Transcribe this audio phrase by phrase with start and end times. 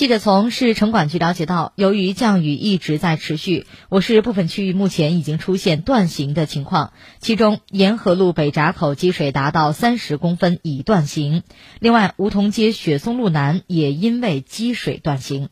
[0.00, 11.42] 记者从市城管局了解到由于降雨一直在持续我市部分区域目前已经出现断行的情况其中沿河路北闸口积水达到三十公分已断行
[11.80, 15.50] 另外梧桐街雪松路南也因为积水断行。